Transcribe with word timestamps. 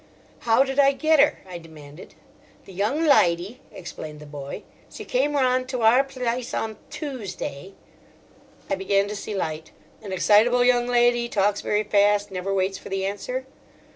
"How 0.49 0.63
did 0.63 0.79
I 0.79 0.93
get 0.93 1.19
her?" 1.19 1.41
I 1.47 1.59
demanded. 1.59 2.15
"The 2.65 2.73
young 2.73 3.05
lydy," 3.05 3.59
explained 3.71 4.19
the 4.19 4.25
boy, 4.25 4.63
"she 4.91 5.05
came 5.05 5.33
rahnd 5.33 5.67
to 5.67 5.83
our 5.83 6.03
plice 6.03 6.55
on 6.55 6.77
Tuesday—" 6.89 7.73
I 8.67 8.73
began 8.73 9.07
to 9.09 9.15
see 9.15 9.35
light. 9.35 9.69
"An 10.01 10.11
excitable 10.11 10.63
young 10.63 10.87
lady—talks 10.87 11.61
very 11.61 11.83
fast—never 11.83 12.51
waits 12.51 12.79
for 12.79 12.89
the 12.89 13.05
answer?" 13.05 13.45